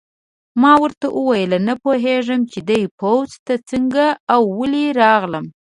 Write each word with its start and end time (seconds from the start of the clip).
ما 0.61 0.73
ورته 0.83 1.05
وویل: 1.17 1.51
نه 1.67 1.73
پوهېږم 1.83 2.41
چې 2.51 2.59
دې 2.69 2.81
پوځ 2.99 3.29
ته 3.45 3.53
څنګه 3.69 4.05
او 4.33 4.41
ولې 4.59 4.85
راغلم. 5.01 5.45